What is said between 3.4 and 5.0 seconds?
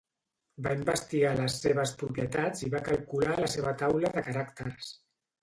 la seva taula de caràcters.